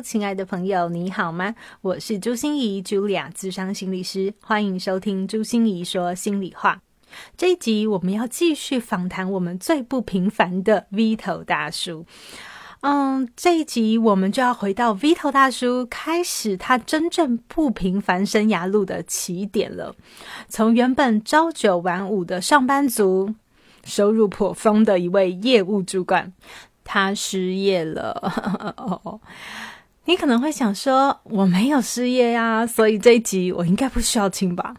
[0.00, 1.54] 亲爱的朋友，你好吗？
[1.80, 6.80] 我是朱心怡，Julia，智商心理师，欢迎收听朱心怡说心里话。
[7.36, 12.06] 这一集我们要继续访谈我们最不平凡的 Vito 大叔。
[12.80, 19.96] 嗯，这一集我们就要回到 Vito 大叔开始他真正不平凡生涯路的起点了。
[20.48, 23.34] 从原本朝九晚五的上班族，
[23.82, 26.32] 收入颇丰的一位业务主管。
[26.90, 28.32] 他失业了，
[30.08, 34.74] 你可能会想说我没有失业呀，所以这一集我应该不需要听吧？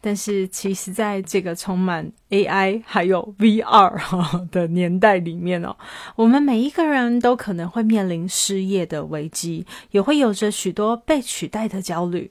[0.00, 5.76] 但是其实，在这个充满 AI 还有 VR 的年代里面哦，
[6.14, 12.30] 我们每一个人都可能会面临失业的危机，也会有着许多被取代的焦虑。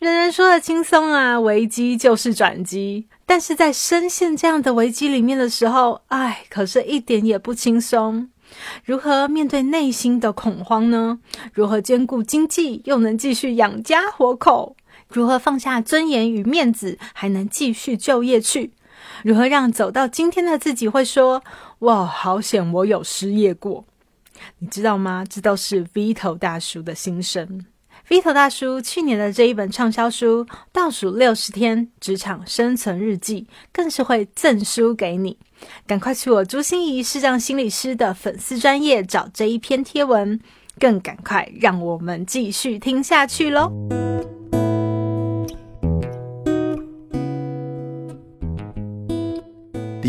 [0.00, 3.06] 人人说的轻松啊，危机就是转机。
[3.24, 8.28] 但是在深陷这样的危机里面的时候，哎，可是一点也不轻松。
[8.84, 11.18] 如何面对内心的恐慌呢？
[11.52, 14.76] 如何兼顾经济又能继续养家活口？
[15.08, 18.72] 如何放下尊严与面子还能继续就业去？
[19.22, 21.42] 如何让走到今天的自己会说
[21.80, 23.84] ：“哇，好险我有失业过？”
[24.58, 25.24] 你知道吗？
[25.28, 27.64] 这都是 Vito 大叔的心声。
[28.08, 35.38] Vito 大叔去年的这一本畅销书《倒数六十天职场生存日记》，更是会赠书给你。
[35.86, 40.38] 赶快去我朱心怡视障心理师的粉丝专业找这一篇贴文，
[40.78, 43.72] 更赶快让我们继续听下去喽。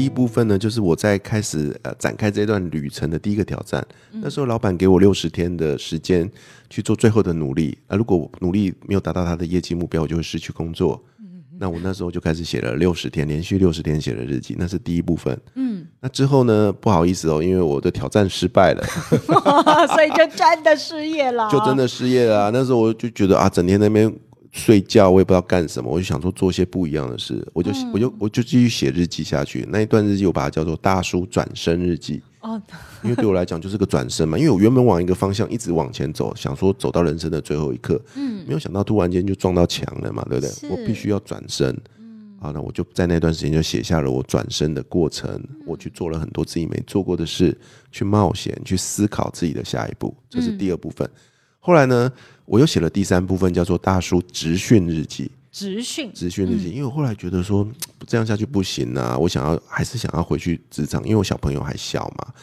[0.05, 3.83] 第一部分呢，就是我在开始呃展开这段旅程的第一个挑战。
[4.11, 6.29] 那时候老板给我六十天的时间
[6.69, 11.03] 去做最后的努力，啊，如果努力没有达到他的业绩目标，我就会失去工作。
[11.57, 15.35] 那我那时候就开始写了六十天，连续六十天写了日记，那是第一部分。
[15.55, 16.71] 嗯，那之后呢？
[16.71, 18.83] 不好意思哦，因为我的挑战失败了，
[19.87, 21.49] 所以 就真的失业了。
[21.49, 22.51] 就真的失业了。
[22.51, 24.13] 那时候我就觉得啊，整天那边
[24.55, 29.67] 睡觉，我也不知道干什么，我就想说做些不一样的事，我就我就我就继续写日记下去。
[29.69, 32.23] 那一段日记我把它叫做“大叔转身日记”。
[32.39, 32.61] 哦，
[33.03, 40.69] 因为对我来讲就是个转身嘛，因为我原本往一个方向一直往前走，想说走到人生的最后一刻，嗯，没有想到突然间就撞到墙了嘛，对不对？
[40.69, 47.57] 我必须要转身，嗯，好，那我就在那段时间就写下了我转身的过程，我去做了很多自己没做过的事，
[47.91, 51.09] 去冒险，去思考自己的下一步，这是第二部分。
[51.59, 52.11] 后来呢，
[52.45, 55.31] 我又写了第三部分，叫做大叔直训日记。
[55.51, 57.65] 职训，职训日记，因为我后来觉得说
[58.05, 62.33] 这样下去不行啊，我想要还是想要回去职场，因为我小朋友还小嘛，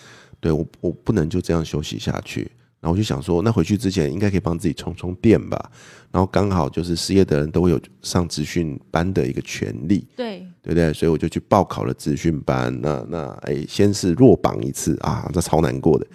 [0.40, 5.70] 对我我不能就这样休息下去，然后我就想说，那回去之前应该可以帮自己充充电吧，
[6.10, 10.46] 然后刚好就是失业的人都会有上职训班的一个权利，对。
[10.62, 10.92] 对不对？
[10.92, 16.06] 所以我就去报考了职训班，那那哎，先是落榜一次啊，这超难过的。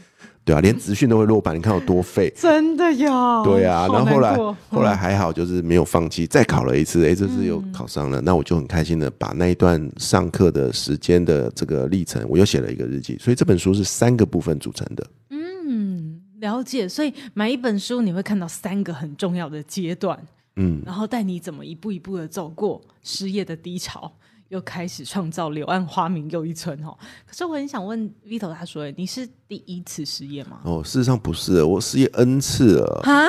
[0.48, 2.32] 对啊，连资讯都会落榜，你看有多废？
[2.34, 3.44] 真的呀。
[3.44, 4.38] 对啊，然后后来
[4.70, 13.18] 后来还好，就是没有放弃，再考了一次，哎，这次又考上了，那我就很开心的把那一段上课的时间的这个历程，我又写了一个日记。
[13.20, 15.06] 所以这本书是三个部分组成的。
[15.32, 16.88] 嗯，了解。
[16.88, 20.18] 所以买一本书，你会看到三个很重要的阶段，
[20.56, 24.10] 嗯，然后带你怎么一步一步的走过失业的低潮。
[24.50, 26.98] 又开始创造柳暗花明又一村哦。
[27.26, 33.26] 可是我很想问 Vito，他说：“你是第一次失业吗？”哦，事实上不是，我失业 N 次了啊！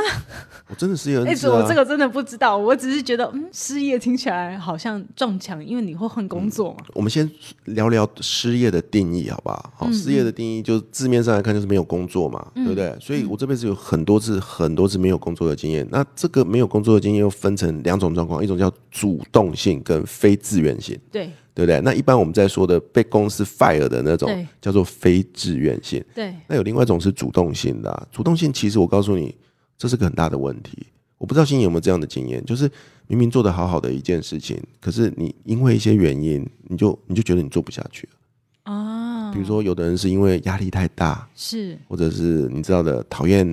[0.69, 1.49] 我真的失业 N 次。
[1.49, 6.79] 我这个真的不知道，我只是觉得，嗯，失业听起来好像撞墙，因为你会换工作嘛。
[6.95, 7.29] 我们先
[7.65, 9.73] 聊聊失业的定义，好不好？
[9.77, 12.97] 好，失业的定义就是字面上来看就是没有工作嘛，对不对？
[13.00, 15.87] 所以我这辈子有很多次、很多次没有工作的经验。
[15.91, 20.99] 那这个没有工作的经验又分成两种状况，一种叫主动性跟非自愿性。
[21.10, 21.81] 对对不对？
[21.81, 26.05] 那一般我们在说的被公司 fire 的那种，叫做非自愿性。
[26.14, 28.08] 对，那有另外一种是主动性的。
[28.12, 29.34] 主动性其实我告诉你，
[29.76, 30.87] 这是个很大的问题。
[31.19, 32.70] 我不知道心怡有没有这样的经验，就是
[33.06, 39.32] 明明做的好好的一件事情，可是你因为一些原因，你就你就觉得你做不下去了啊。
[39.32, 43.46] 比如说，有的人是因为压力太大，是，或者是你知道的讨厌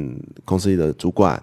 [0.43, 1.41] 公司里的主管。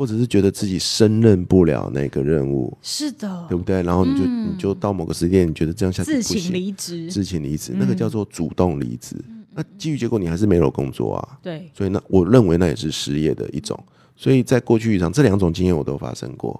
[0.00, 3.82] 或者是觉得自己胜任不了那个任务，是的，对不对？
[3.82, 9.14] 然后你就你就到某个时间，你觉得这样下去不行，自请离职，自请离职，那个叫做主动离职。
[9.52, 11.38] 那基于结果，你还是没有工作啊。
[11.42, 13.78] 对，所以那我认为那也是失业的一种。
[14.16, 16.58] 所以在过去一场，这两种经验我都发生过。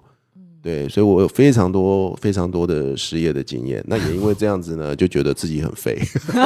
[0.62, 3.82] 对，所以我有非常多非常多的失业的经验。
[3.86, 5.98] 那也因为这样子呢，就觉得自己很废。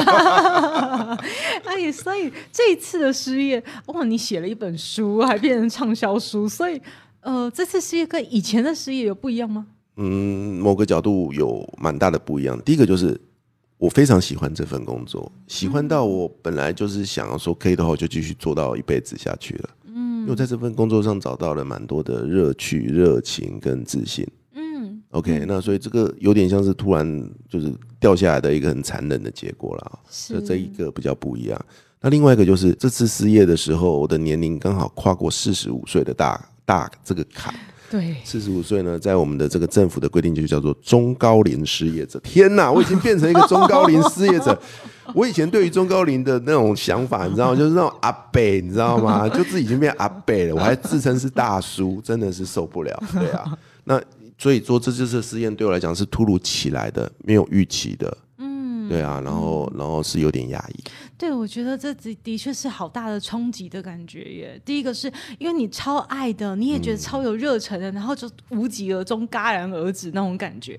[1.65, 6.81] 哎，所以这一次的失业，哇，你写了一本书，还变成畅销书，所以
[7.23, 9.67] 呃，这次失业跟以前的失业有不一样吗？
[9.97, 12.61] 嗯，某个角度有蛮大的不一样。
[12.63, 13.21] 第一个就是
[13.79, 19.69] 我非常喜欢这份工作，喜欢到我本来就是想要说可以的话，我就继续做到一辈子下去了。
[20.25, 24.27] 嗯，因为我在这份工作上找到了蛮多的乐趣、热情跟自信。
[24.55, 29.99] 嗯，OK，那所以这个有点像是突然就是掉下来的一个很残忍的结果了。
[30.11, 31.67] 是这一个比较不一样。
[32.01, 37.55] 那另外一个就是这次失业的时候，我的年龄刚好跨过四十五岁的大大这个坎。
[37.95, 42.19] 对，四十五岁呢，在我们的这个政府的规定就叫做中高龄失业者。
[42.25, 44.61] 天哪，我已经变成一个中高龄失业者。
[45.15, 47.57] 我以前对于中高龄的那种想法，你知道吗？
[47.57, 49.29] 就是那种阿伯，你知道吗？
[49.29, 53.01] 就是已经变阿伯了，我还自称是大叔，真的是受不了。
[53.13, 54.03] 对啊，那
[54.37, 58.17] 所以说这次试验对我来讲是突如其来的，没有预期的。
[58.89, 60.85] 对啊，然后然后是有点压抑。
[61.17, 64.61] 对，我觉得这的的确是好大的冲击的感觉耶。
[64.65, 70.79] 第一个是因为你超爱的，你也觉得超有热忱的，然后就无疾而终、戛然而止那种感觉。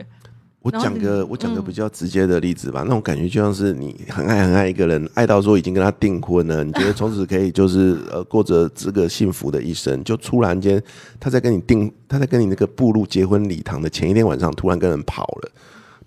[0.61, 10.81] 我讲个我讲个比较直接的例子吧，那种感觉就像是你很爱很爱一个人，爱到说已经跟他订婚了，你觉得从此可以就是呃过着这个幸福的一生，就突然间
[11.19, 15.51] 他在跟你订，他在跟你那个步入结婚礼堂的前一天晚上，突然跟人跑了，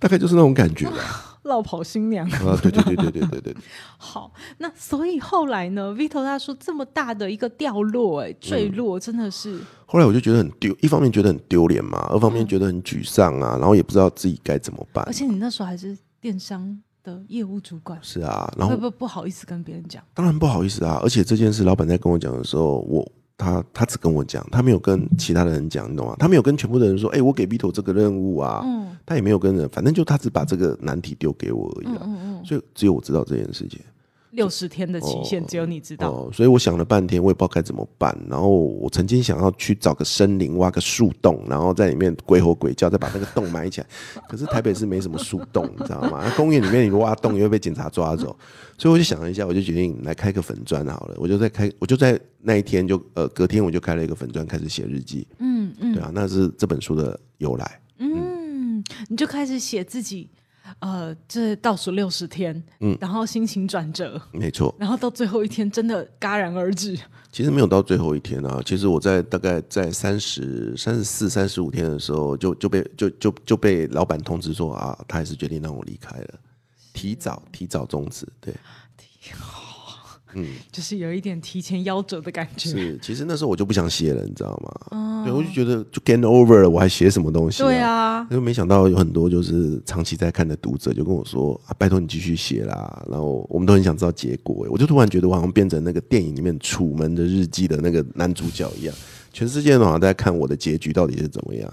[0.00, 1.27] 大概就是那种感觉吧。
[1.48, 2.56] 绕跑新娘啊！
[2.62, 3.56] 对对对对对对对。
[3.98, 9.58] 好，那所以后来呢？Vito 他说这么大的一个掉落，哎，坠落真的是。
[9.86, 15.04] 后来我就觉得很丢，一方面觉得很丢脸嘛，二方面觉得很沮丧啊，然后也不知道自己该怎么办。
[15.06, 21.00] 而且你那时候还是电商的业务主管，是啊，然后不不好意思跟别人讲，当然不好意思啊。
[21.02, 23.10] 而且这件事，老板在跟我讲的时候，我。
[23.38, 26.16] 他他只跟我讲，他没有跟其他的人讲，你懂吗？
[26.18, 32.06] 他没有跟全部的人说，哎，我给 Vito 这个任务啊，嗯他也没有跟人，反正就他只把这个难题丢给我而已啊，
[32.44, 33.80] 所以只有我知道这件事情。
[34.38, 36.10] 六十天的期限，只有你知道。
[36.10, 38.16] 哦，所以我想了半天，我也不知道该怎么办。
[38.30, 43.86] 然后我曾经想要去找个森林，挖个树洞，然后在里面鬼吼鬼叫，再把那个洞埋起来。
[44.30, 46.32] 可是台北是没什么树洞，你知道吗？
[46.36, 48.26] 公园里面你挖洞，又会被警察抓走。
[48.78, 51.16] 所以我就想了一下，我就决定来开个粉砖好了。
[51.18, 55.26] 我就在开，我就在那一天就呃隔天我就开了一个粉砖，开始写日记。
[55.40, 57.80] 嗯嗯，对啊，那是这本书的由来。
[57.98, 60.30] 嗯，你就开始写自己。
[60.80, 66.98] 呃，这倒数六十天，嗯，然后心情转折，没错，然后到最后一天真的戛然而止。
[67.30, 76.34] 其实没有到最后一天啊，其实我在大概在三十三十四、三十五天的时候，就就被就就就被老板通知说啊，他还是决定让我离开了，
[76.92, 78.54] 提早提早终止，对。
[80.34, 82.70] 嗯， 就是有一点提前夭折的感觉。
[82.70, 85.24] 是，其实那时候我就不想写了，你知道吗？
[85.24, 87.62] 对，我就觉得就 get over 了，我还写什么东西？
[87.62, 93.04] 对啊，因为没想到有很多就是长期在看的读者就跟我说啊，拜托你继续写啦。
[93.10, 98.94] 然后我们都很想知道结果，我就突然觉得我好像变成那个电影里面《楚门的日记》的那个男主角一样。
[99.38, 101.72] 全世界好像在看我的结局到底是怎么样，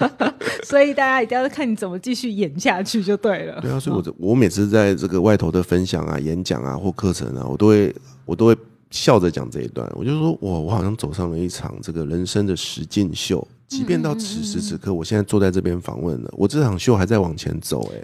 [0.64, 3.60] 所以大家一定要看你怎么继续演下去就对了。
[3.60, 7.94] 对啊，所以我我每次在这个外头的分享啊、演讲啊或课程啊，我都会
[8.24, 8.56] 我都会
[8.90, 9.86] 笑着讲这一段。
[9.94, 13.46] 我就说，哇，我好像走上了一场这个人生的实境秀。
[13.68, 17.86] 即便到此时此刻，我现在坐在这边访问了，我这场秀还在往前走。
[17.94, 18.02] 哎。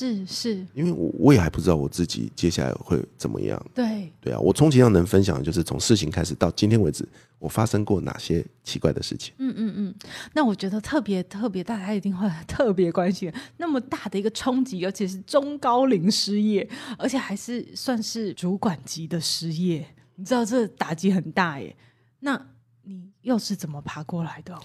[0.00, 3.62] 是是，因为我我也还不知道我自己接下来会怎么样。
[3.74, 7.06] 对对啊，我充其量能分享的就是从事情开始到今天为止，
[7.38, 9.34] 我发生过哪些奇怪的事情。
[9.38, 9.94] 嗯嗯嗯，
[10.32, 16.66] 那我觉得特别特别，大家一定会特别关心那么大的一个冲击，而且是中高龄失业，
[16.96, 21.76] 而且还是算是主管级的失业，你知道这打击很大耶。
[22.20, 22.40] 那
[22.84, 24.58] 你又是怎么爬过来的？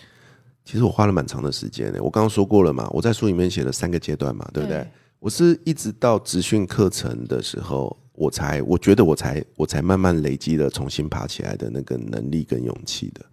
[0.64, 2.00] 其实我花了蛮长的时间呢。
[2.02, 4.88] 我刚刚说过了嘛，我在书里面写了三个阶段嘛，对不对？
[5.20, 13.26] 我是一直到职训课程的时候，我才我觉得我才我才慢慢累积了重新爬起来的那个能力跟勇气的。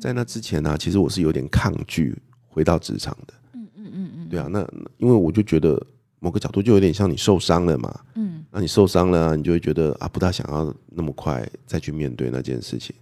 [0.00, 2.16] 在那之前呢，其实我是有点抗拒
[2.48, 3.34] 回到职场的。
[3.54, 4.60] 嗯嗯嗯嗯，对啊，那
[4.98, 5.80] 因为我就觉得
[6.18, 8.00] 某个角度就有点像你受伤了嘛。
[8.16, 12.94] 嗯，那你受伤了，你就会觉得啊，不大想要那么快再去面对那件事情。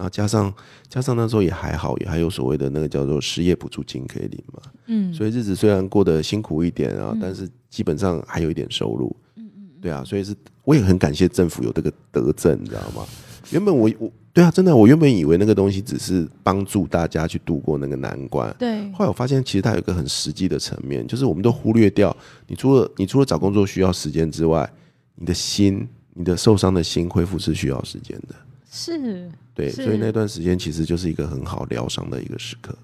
[0.00, 0.50] 然后加上
[0.88, 13.06] 加上那时候也还好，也还有所谓的那个叫做失业补助金可以领嘛，嗯，所以日子虽然过得辛苦一点啊，但是基本上还有一点收入，嗯嗯，对啊，所以是我也很感谢政府有这个德政，你知道吗？
[13.50, 22.16] 原本我我对啊，真的，我原本以为那个东西只是帮助大家去度过那个难关，对，后来我发现其实它有一个很实际的层面，就是我们都忽略掉，
[22.46, 24.70] 你除了你除了找工作需要时间之外，
[25.16, 28.34] 你的心，你的受伤的心恢复是需要时间的。
[28.72, 29.28] 是，
[29.60, 32.76] 对，所以那段时间其实就是一个很好疗伤的一个时刻。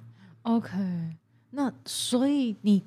[0.43, 0.71] OK，
[1.51, 2.83] 那所以你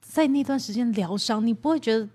[0.00, 2.08] 在那段时间疗伤，你不会觉得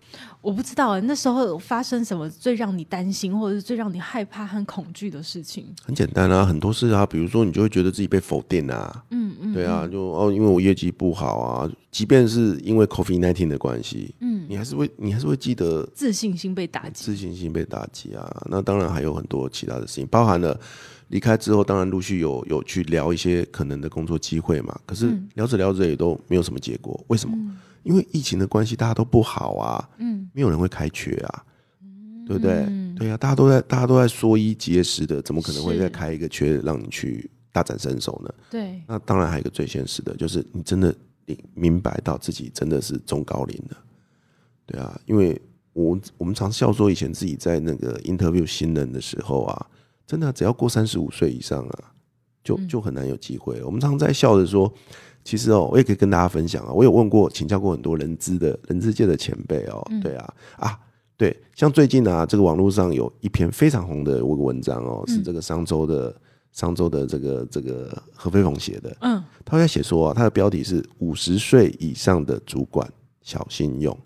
[0.48, 5.66] 我不知道啊那时候发生什么最让你担心，或者是最让你害怕和恐惧的事情？
[5.84, 18.26] 很简单啊，很多事啊，比如说你就会觉得自己被否定啊，嗯嗯，对啊，就哦，因为我业绩不好啊，即便是因为 COVID nineteen 的关系，嗯，你还是会你还是会记得自信心被打击，自信心被打击啊。
[18.50, 20.58] 那当然还有很多其他的事情，包含了。
[21.10, 24.78] 离开之后，当然陆续有有去聊一些可能的工作机会嘛。
[24.86, 27.02] 可是聊着聊着也都没有什么结果。
[27.08, 27.34] 为什么？
[27.88, 29.90] 因为疫情的关系，大家都不好啊。
[29.98, 31.44] 嗯，没有人会开缺啊，
[32.28, 32.68] 对不对？
[32.98, 38.34] 对啊，大家都在大家都在说一节食的，怎么可能会再开一个缺让你去大展身手呢？
[38.52, 38.82] 对。
[38.88, 40.94] 那当然还有一个最现实的，就是你真的
[41.26, 43.78] 你明白到自己真的是中高龄了。
[44.66, 45.42] 对啊，因为
[45.74, 49.68] 我我们常笑说，以前自己在那个 interview 新人的时候啊。
[50.08, 51.92] 真的，只要过三十五岁以上啊，
[52.42, 53.62] 就就很难有机会。
[53.62, 54.74] 我们常常在笑着说，
[55.28, 56.72] 其实哦，我也可以跟大家分享啊。
[56.72, 59.86] 我有问过、请教过很多人资的人资界的前辈哦。
[60.02, 60.80] 对啊，啊，
[61.18, 66.16] 对，像最近啊，这个网络上有一篇非常红的文章哦，是这个商周的
[66.54, 68.96] 商周的这个这个何飞鸿写的。
[69.02, 72.90] 嗯，他在写说啊，他的标题是“五十岁以上的主管
[73.22, 74.00] 小心用”。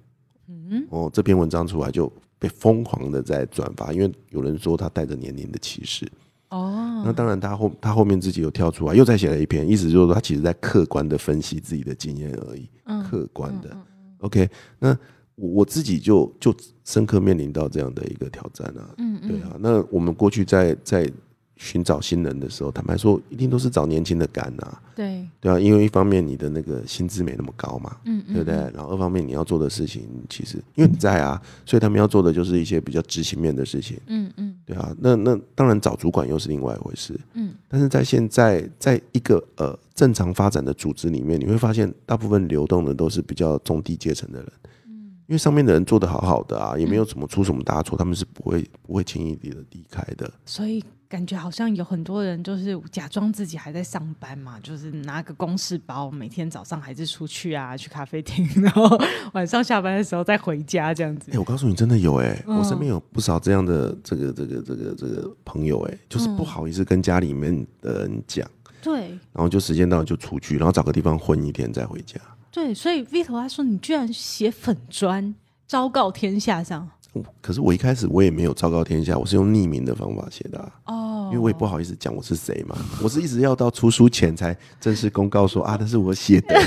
[0.50, 2.12] 嗯，哦，这篇文章出来就。
[2.42, 6.12] 被疯狂的在转发，因为有人说他带着年龄的歧视。
[6.52, 12.70] 哦，那当然，他后他后面自己又跳出来，又再写了一篇，意思就是说他其实在客观的分析自己的经验而已。
[12.86, 13.76] 嗯，客观的。
[14.20, 14.96] OK，那
[15.36, 18.94] 我自己就就深刻面临到这样的一个挑战啊。
[19.00, 21.12] 嗯嗯，对啊，那我们过去在在。
[21.64, 24.80] 寻找新人的时候，坦白说，一定都是找年轻的干呐。
[24.96, 28.56] 对对啊，因为一方面你的那个薪资没那么高嘛，嗯对不对？
[28.74, 34.00] 然后二方面你要做的事情，其实因为你在啊，所以他们要做的就是一些比较执行面的事情。
[34.08, 37.18] 嗯嗯，对啊，那那当然找主管又是另外一回事。
[37.36, 44.52] 嗯，但是在现在，在一个呃正常发展的组织里面，你会发现大部分流动的都是比较中低阶层的人。
[44.88, 50.32] 嗯，因为上面的人做的好好的啊，也没有什么出什么大错，他们是不会不会轻易的离开的。
[50.44, 50.84] 所以。
[51.12, 58.98] 感觉好像有很多人就是假装自己还在上班嘛，就是拿个公事包，每天早上还是出去啊，去咖啡厅， 然后
[59.34, 61.30] 晚上下班的时候再回家这样子。
[61.34, 68.50] 哎，我告诉你，真的有哎，我身边有不少这样的这个这个这个这个朋友哎，就是不好意思跟家里面的人讲，
[68.82, 72.18] 对，然后就时间到了就出去，然后找个地方混一天再回家。
[72.50, 75.36] 对，所以 Vito 他说你居然写粉砖，
[75.68, 76.90] 昭告天下上。
[77.42, 86.56] 可是我一开始我也没有昭告天下，我是用匿名的方法写的哦，因为我也不好意思讲我是谁嘛，我是一直要到出书前才正式公告说啊，那是我写的。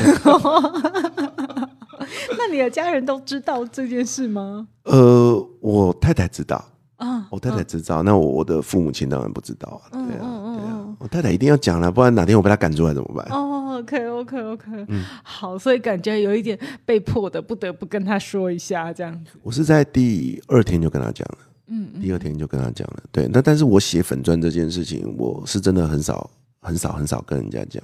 [2.36, 4.68] 那你的家人都知道这件事吗？
[4.82, 6.62] 呃，我太太知道
[6.96, 13.26] 啊，我太太知道，那我的父母亲当然不知道啊，对啊，对啊，我太太一定要讲了，不然哪天我被他赶出来怎么办？
[13.30, 13.53] 哦。
[13.78, 19.32] OK，OK，OK，嗯，好，所以感觉有一点被迫的，不得不跟他说一下这样子。
[19.42, 21.38] 我是在第二天就跟他讲了，
[21.68, 23.02] 嗯，第二天就跟他讲了。
[23.10, 27.82] 对，那但是我写粉钻这件事情，我是真的很少、很少、很少跟人家讲，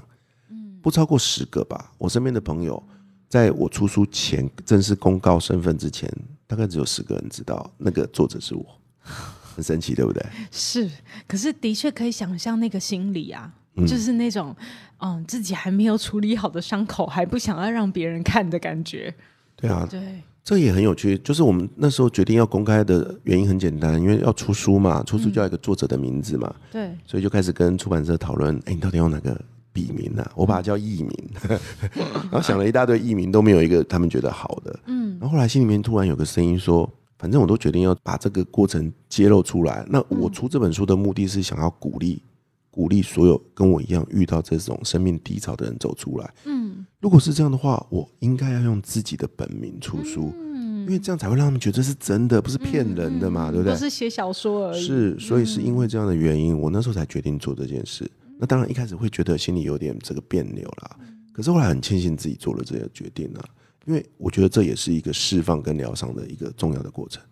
[0.50, 1.92] 嗯，不超过十个吧。
[1.98, 2.82] 我身边的朋友，
[3.28, 6.10] 在我出书前正式公告身份之前，
[6.46, 8.64] 大概只有十个人知道那个作者是我，
[9.56, 10.24] 很神奇，对不对？
[10.50, 10.88] 是，
[11.26, 13.52] 可是的确可以想象那个心理啊。
[13.86, 14.54] 就是那种，
[15.00, 19.14] 嗯，自己还没有处理好的伤口，还不想要让别人看的感觉。
[19.56, 20.00] 对啊，对，
[20.42, 21.18] 这也很有趣。
[21.18, 26.54] 就是我们那时候决定要公开的原因很简单，因为要出书嘛，出书就要一个作者的名字嘛。
[26.70, 29.38] 对，所以就开始跟出版社讨论，哎，你到底用哪个
[29.72, 30.24] 笔名呢？
[30.34, 31.30] 我把它叫艺名，
[31.94, 34.78] 然后想了一大堆艺名，都没有一个他们觉得好的。
[34.86, 42.22] 嗯，然后后来心里面突然有个声音说，反正我都决定要把这个过程揭露出来，那我出这本书的目的是想要鼓励。
[42.70, 46.34] 鼓励所有跟我一样遇到这种生命低潮的人走出来。
[46.44, 53.74] 嗯，如果是这样的话，我应该要用自己的本名出书，嗯，因为这样才会让他们觉得是真的，不是骗人的嘛，对不对？
[53.74, 54.86] 不是写小说而已。
[54.86, 58.08] 是，所以是因为这样的原因，我那时候才决定做这件事。
[58.38, 60.96] 那当然一开始会觉得心里有点这个别扭啦，
[61.32, 63.44] 可是后来很庆幸自己做了这个决定啊，
[63.84, 67.22] 因为我觉得这也是一个释放跟疗伤的一个重要的过程，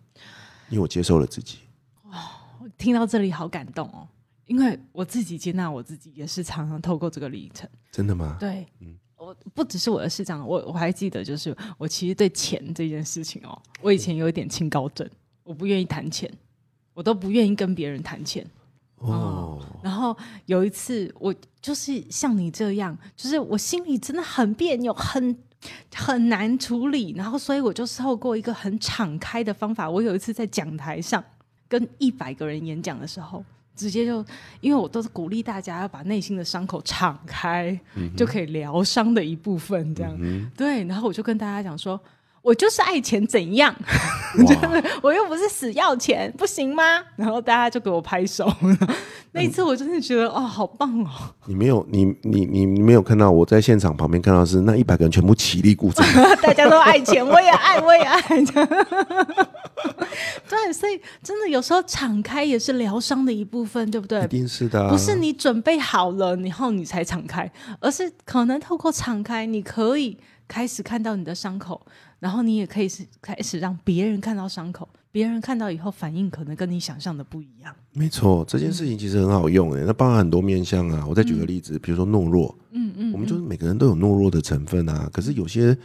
[0.69, 1.59] 因为我接受了自己。
[2.11, 2.19] 哇，
[2.77, 4.07] 听到这里好感动哦。
[4.49, 7.69] 因为我自己接纳我自己，也是常常透过这个历程。
[7.91, 8.35] 真的吗？
[8.39, 15.07] 对，嗯，我不只是我的市长，我我还记得，就是我其实对钱这件事情哦，我以前有一点清高症，
[15.43, 16.27] 我不愿意谈钱，
[16.95, 18.43] 我都不愿意跟别人谈钱。
[18.97, 19.63] 哦。
[19.83, 25.37] 然后有一次，我就是像你这样，就是我心里真的很别扭，很
[25.93, 27.11] 很难处理。
[27.11, 29.87] 然后，所以我就透过一个很敞开的方法。
[29.87, 31.23] 我有一次在讲台上
[31.67, 33.45] 跟一百个人演讲的时候。
[33.79, 34.23] 直接就，
[34.59, 37.79] 因为我都是鼓励大家要把内心的伤口敞开，
[38.17, 40.51] 就可以疗伤的一部分，这样。
[40.57, 41.99] 对，然后我就跟大家讲说，
[42.41, 43.75] 我就是爱钱，怎样？
[45.01, 46.83] 我又不是死要钱，不行吗？
[47.15, 48.51] 然后大家就给我拍手。
[49.31, 51.07] 那一次我真的觉得，哦，好棒哦！
[51.45, 56.05] 你没有，你你你你没有看到我在现场旁边看到是那一百个人全部起立鼓掌，
[56.41, 58.21] 大家都爱钱，我也爱，我也爱。
[60.49, 64.23] 对，所以真的有时候敞开也是疗伤的一部分，对不对？
[64.23, 70.17] 一定是的，不是你准备好了，然后你才敞开，而是可能透过敞开，你可以
[70.47, 71.79] 开始看到你的伤口，
[72.19, 77.73] 然后你也可以是开始让别人看到伤口，别人看到以后反应可能跟你想象的不一样。
[77.93, 81.05] 没错，这件事情其实很好用诶，那包含很多面向啊。
[81.07, 85.77] 我再举个例子，比如说懦弱，嗯嗯，我们就是每个人都有懦弱的成分啊，可是有些。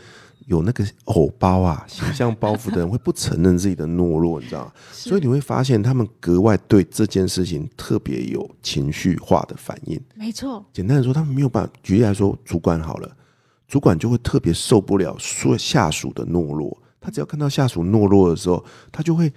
[0.47, 4.73] 有那个偶包啊，形象包袱的人会不承认自己的懦弱，你知道吗？
[4.93, 9.99] 所以你会发现他们格外对这件事情特别有情绪化的反应。
[10.14, 11.73] 没错，简单的说，他们没有办法。
[11.83, 13.17] 举例来说，主管好了，
[13.66, 16.76] 主管就会特别受不了说下属的懦弱。
[17.00, 19.33] 他只要看到下属懦弱的时候，他就会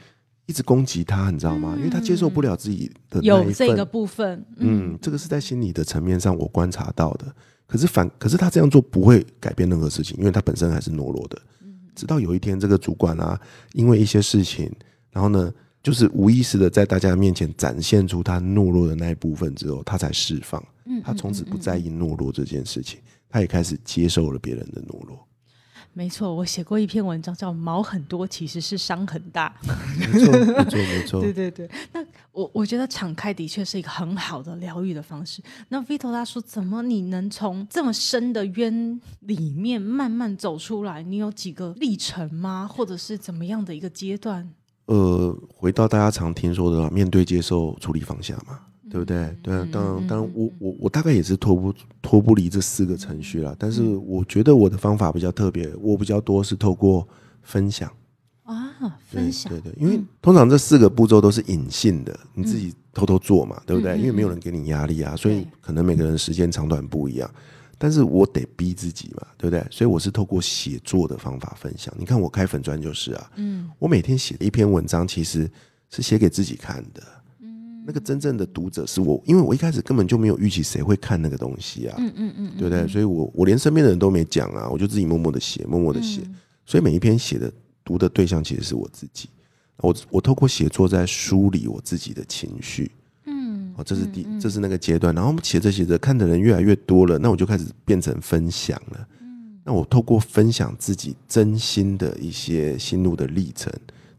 [0.45, 1.75] 一直攻击他，你知道吗？
[1.77, 4.45] 因为他接受不了自己的有这个部分。
[4.57, 7.25] 嗯，这个是在心理的层面上我观察到的。
[7.65, 11.37] 可是反，可是他这样做不会改变任何事情，因为他本身还是懦弱的。
[11.93, 13.37] 直到有一天，这个主管啊，
[13.73, 14.71] 因为一些事情，
[15.11, 15.53] 然后呢，
[15.83, 20.63] 就是无意识的在大家面前展现出他懦弱的那一部分之后，他才释放。
[21.03, 25.27] 他从此不在意懦弱这件事情，他也开始接受了别人的懦弱。
[25.93, 29.51] 没错，我写过一篇文章，叫“毛很多其实是伤很大”。
[29.97, 31.21] 没错，没错，没错。
[31.21, 35.41] 对对对，那我我觉得敞开的确是一个很好的疗愈的方式。
[35.69, 41.01] 那 Vito 他说，怎么你能从这么深的渊里面慢慢走出来？
[41.01, 42.69] 你有几个历程吗？
[42.71, 44.47] 或者是怎么样的一个阶段？
[44.85, 48.66] 呃，回到大家常听说的面对、接受、处理、放下嘛。
[48.89, 49.35] 对不对？
[49.41, 53.55] 对啊，当然，当然，我我我大概也是脱不脱不离这四个程序了。
[53.59, 57.07] 但是我觉得我的方法比较特别，我比较多是透过
[57.41, 57.91] 分享
[58.43, 58.73] 啊，
[59.09, 63.97] 分享，对对，因为通常这四个步骤都是隐性的，你自己偷偷做嘛，对不对？
[63.97, 67.29] 因为没有人给你压力啊，所以可能每个人时间长短不一样。
[67.79, 69.63] 但是我得逼自己嘛，对不对？
[69.69, 71.93] 所以我是透过写作的方法分享。
[71.95, 75.47] 你看我开粉专就是啊，嗯，我每天写一篇文章，其实
[75.89, 77.03] 是写给自己看的。
[77.87, 82.85] 那个真正的读者是我，因为我一开始根本就没有预期谁会看那个东西啊，嗯嗯嗯，对不对？
[82.85, 86.19] 所以我我连身边的人都没讲啊，我就自己默默的写，默默的写。
[86.65, 87.49] 所以每一篇写的
[87.85, 89.29] 读的对象其实是我自己，
[89.77, 92.91] 我我透过写作在梳理我自己的情绪，
[93.23, 95.15] 嗯，哦，这是第这是那个阶段。
[95.15, 99.07] 然后我们写着写着，看的人越来越多了，那我就开始变成分享了。
[99.21, 103.71] 嗯，那我透过分享自己真心的一些心路的历程，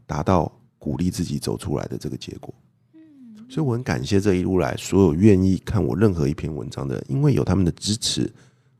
[0.07, 2.51] 达到鼓励自己走出来的这个结果。
[3.49, 8.31] 所以我很感谢这一路来所有愿意看我任何一篇文章的，因为有他们的支持，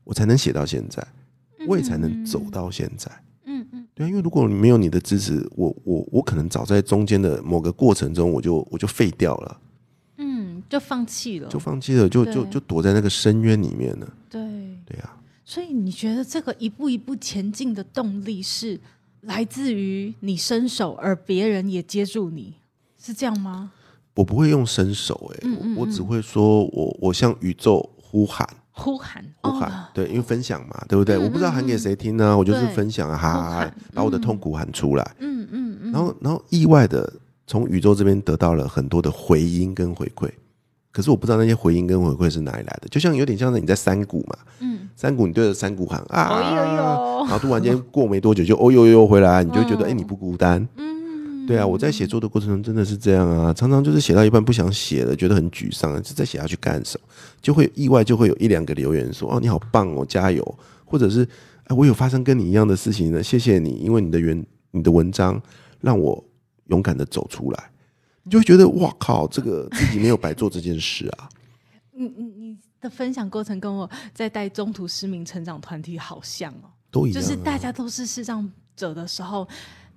[0.04, 1.04] 我才能写到现在，
[1.66, 3.10] 我也才能走到现在。
[3.46, 9.60] 嗯嗯，对啊，因为如果没有你的支持，我我我可能早在中间的某个过程中，我就我就废掉了，
[10.18, 14.08] 嗯，就放弃了，就放弃了，就就就躲在那个深渊里面了。
[14.30, 14.40] 对
[14.86, 18.78] 对呀，所以你觉得这个一步一步前进的动力是
[19.22, 22.54] 来自于你伸手，而别人也接住你，
[22.96, 23.72] 是这样吗？
[24.20, 31.16] 我不会用伸手，哎，我只会说，我我向宇宙呼喊，呼喊，呼喊，对，因为分享嘛，对不对？
[31.16, 37.10] 我不知道喊给谁听呢，我就是分享哈，哈，把我的痛苦喊出来，嗯嗯嗯，然后然后意外的
[37.46, 40.28] 从宇宙这边得到了很多的回音跟回馈，
[40.92, 50.90] 可是我不知道那些回音跟回馈是哪里来的，就像有点像是你在山谷嘛，嗯，山谷你对着山谷喊啊，然后突然间过没多久就哦呦呦回来，你就觉得哎你不孤单，嗯。
[51.50, 57.08] 对啊，我在写作的过程中真的是这样啊，常常就是写到一半不想写了，觉得很沮丧，就再写下去干什么？
[57.42, 61.26] 就会意外就会有一两个留言说：“哦，你好棒哦，加油！”或者是
[61.66, 65.42] “哎，我有发生跟你一样的事情呢，谢谢你，因为你的原你的文章
[65.80, 66.22] 让我
[66.66, 67.70] 勇敢的走出来。”
[68.22, 71.28] 你就会觉得哇靠，这个自己没有白做这件事啊！
[71.92, 79.48] 你你你的分享过程跟我在带中途失明成长团体好像哦，都一样，就是大家都是视障者的时候。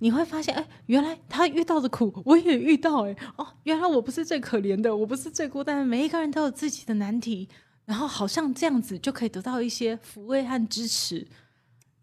[0.03, 7.47] 你会发现，哎，原来他遇到的苦，我也遇到，哎，哦，原来我不是最可怜的，我不是最孤单的，每一个人都有自己的难题，
[7.85, 11.25] 然后好像这样子就可以得到一些抚慰和支持，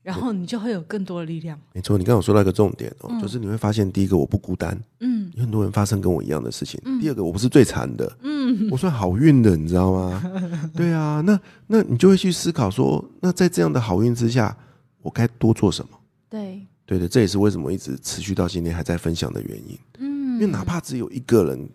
[0.02, 1.60] 然后你就会有更多的力量。
[1.74, 10.22] 没错，你刚刚说到一个重点哦，就是你会发现，第一个我不孤单，嗯，有很多人发生跟我一样的事情；，第二个我不是最惨的，嗯，我算好运的，你知道吗？
[10.74, 14.56] 对啊，那那你就会去思考说，那在这样的好运之下，
[15.02, 15.90] 我该多做什么？
[16.30, 16.66] 对。
[16.90, 19.78] 对的，这也是为什么一直持续到今天还在分享的原因。
[20.00, 21.70] 嗯，因为哪怕只有一个人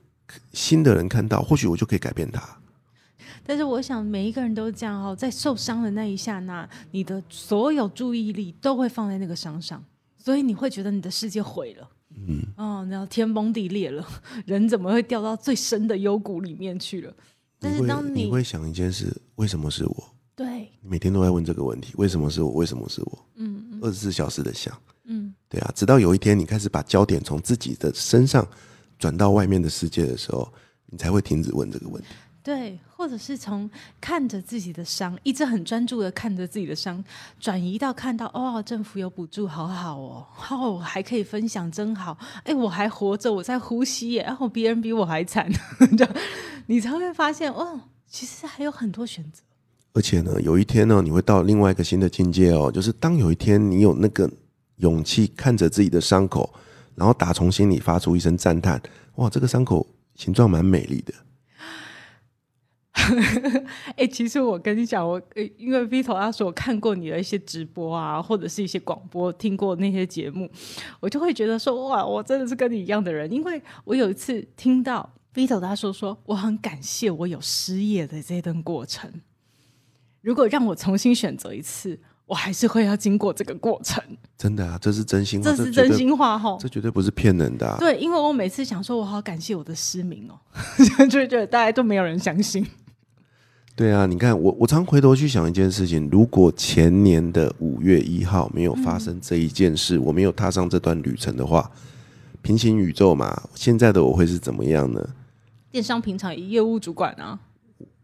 [0.51, 2.41] 新的人看到，或许我就可以改变他。
[3.45, 9.81] 但是我想每一个人都是这样哦，在受伤的那一下，那你的所有注意力都会放在那个伤上，
[10.17, 11.89] 所以你会觉得你的世界毁了。
[12.27, 14.05] 嗯，哦，然后天崩地裂了，
[14.45, 17.13] 人怎么会掉到最深的幽谷里面去了？
[17.57, 20.13] 但是当你会想一件事，为什么是我？
[20.35, 22.51] 对，每天都在问这个问题，为什么是我？
[22.51, 23.25] 为什么是我？
[23.35, 24.94] 嗯，二十四小时的想，嗯，
[25.55, 28.45] 对啊，直到有一天你开始把焦点从自己的身上
[28.99, 30.51] 转到外面的世界的时候，
[30.87, 32.09] 你才会停止问这个问题。
[32.43, 33.69] 对，或者是从
[34.01, 37.01] 看着自己的伤，一直很专注的看着自己的伤，
[37.39, 45.49] 转移到看到哦，政府有补助，好好哦，哦，还可以分享，真好，哎，我还活着，我在呼吸耶，然后别人比我还惨，
[45.97, 46.15] 这 样
[46.65, 49.41] 你才会发现哦，其实还有很多选择。
[49.93, 54.29] 而且呢，有一天呢，你会到另外一个新的境界哦，就是当有一天你有那个
[54.77, 56.53] 勇气看着自己的伤口，
[56.95, 58.81] 然后打从心里发出一声赞叹，
[59.15, 61.13] 哇，这个伤口形状蛮美丽的。
[63.97, 65.21] 哎，其实我跟你讲，我
[65.57, 70.49] 因为 Vito 他说我看过你的一些直播啊，或者是一些广播，听过那些节目，
[70.99, 73.31] 我就会觉得说，哇，我真的是跟你一样的人。
[73.31, 79.11] 因为我有一次听到 Vito 他说说，我很感谢我有失业的这段过程。
[80.21, 84.03] 如果让我重新选择一次，我还是会要经过这个过程。
[84.37, 87.75] 真的啊，这是真心话，这是真心话哈，这绝对不是骗人的。
[87.79, 90.37] 对，因为我每次想说，我好感谢我的失明哦，
[91.09, 92.65] 就觉得大家都没有人相信。
[93.75, 101.69] 对啊，你看我，我常回头去想一件事情：如果前年的五月一号没有发生这一件事，我没有踏上这段旅程的话，
[102.41, 105.05] 平行宇宙嘛，现在的我会是怎么样呢？
[105.71, 107.37] 电商平常业务主管啊，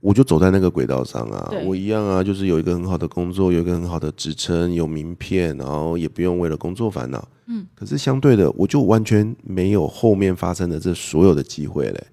[0.01, 7.25] 我就走在那个轨道上啊，我一样啊，就是有一个很好的工作，有一个很好的职称，有名片，然后也不用为了工作烦恼。
[7.45, 12.03] 嗯，可是相对的，我就完全没有后面发生的这所有的机会嘞，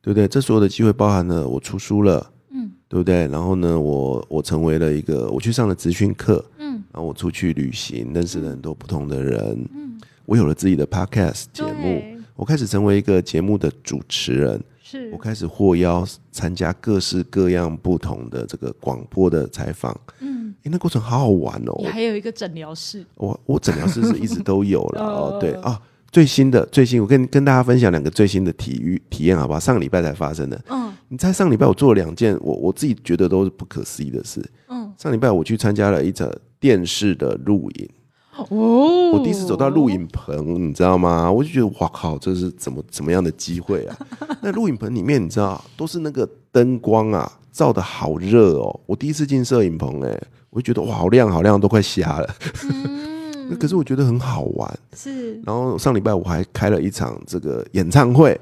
[0.00, 0.26] 对不对？
[0.26, 2.30] 这所有的机会包含了我出书了。
[2.50, 3.26] 嗯对不对？
[3.28, 12.02] 然后呢，我我成为了一个，我去上了职训课，嗯，然后我出去旅行，认识了很多不同的人，嗯，我有了自己的 podcast 节目，
[12.36, 14.62] 我开始成为一个节目的主持人，
[14.92, 21.76] 是我开始获邀参加各式各样不同的这个广播的采访，嗯，哎，那过程好好玩哦。
[21.78, 25.80] 你还有一个诊疗室，我我诊疗室是一直都有了 哦，对啊。
[26.10, 29.58] 最新的最新，我跟跟大家分享两个最新的体育体验，好不好？
[29.58, 30.62] 上个礼拜才发生的。
[30.68, 34.44] 嗯，你猜上礼拜我做了两件，我我自己觉得都是不可思议的事。
[34.68, 37.88] 嗯，上礼拜我去参加了一场电视的录影。
[38.36, 41.30] 哦，我第一次走到录影棚，你知道吗？
[41.30, 43.96] 我就觉得哇靠，这是怎么怎么样的机会啊？
[44.40, 48.80] 那录影棚里面，你知道都是那个灯光啊，照的好热哦。
[48.86, 50.18] 我第一次进摄影棚，哎，
[50.50, 52.28] 我就觉得哇，好亮好亮，都快瞎了。
[53.60, 55.34] 可是我觉得很好玩，是。
[55.44, 58.40] 然后上礼拜我还开了一场这个演唱会，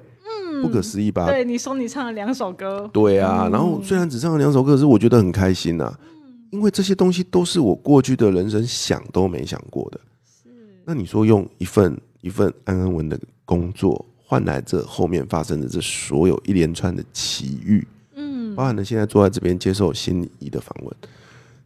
[0.52, 1.26] 嗯，不可思议吧？
[1.26, 3.48] 对，你说你唱了两首歌，对啊。
[3.50, 6.19] 然后虽然只唱了两首歌，可是我觉得很开心呐，嗯，
[6.50, 10.00] 因为这些东西都是我过去的人生想都没想过的。
[10.24, 10.50] 是。
[10.84, 20.96] 那你说用一份一份安安稳的工作换来这后面发生的这所有一连串的奇遇，嗯，包含了现在坐在这边接受心仪的访问。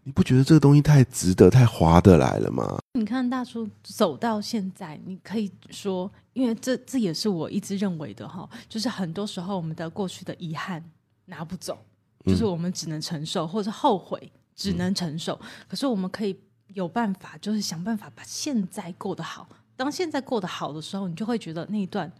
[0.06, 2.78] 你不觉得这个东西太值得、太划得来了吗？
[2.92, 10.84] 你看大叔走到现在，你可以说，因为这这也是我一直认为的哈，就是很多时候我们的过去的遗憾
[11.24, 11.78] 拿不走，
[12.26, 15.40] 就是我们只能承受，或者后悔只能承受。
[15.68, 16.38] 可是我们可以
[16.68, 19.48] 有办法，就是想办法把现在过得好。
[19.76, 22.10] 当现在过得好的时候，你就会觉得那一段，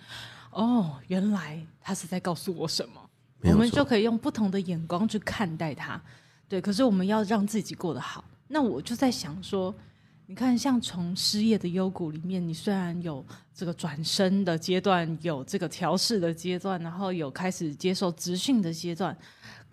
[0.51, 3.11] 哦，原来他是在告诉我什么，
[3.43, 6.01] 我们就可以用不同的眼光去看待他。
[6.49, 8.25] 对，可是我们要让自己过得好。
[8.49, 9.75] 那我就在想说，
[10.27, 19.17] 你看，像从失业的幽谷里面，你虽然有这个转身的阶段，有这个调试的阶段，然后有开始接受职训的阶段，